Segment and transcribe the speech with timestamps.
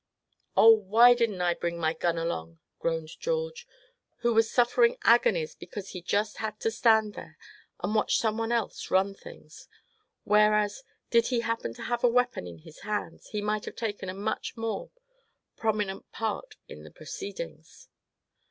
[0.57, 0.71] "Oh!
[0.71, 3.67] why didn't I bring my gun along?" groaned George,
[4.21, 7.37] who was suffering agonies because he just had to stand there,
[7.83, 9.67] and watch some one else run things;
[10.23, 14.09] whereas, did he happen to have a weapon in his hands, he might have taken
[14.09, 14.89] a much more
[15.55, 17.87] prominent part in the proceedings.